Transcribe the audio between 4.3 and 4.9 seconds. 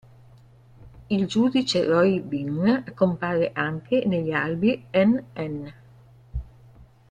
albi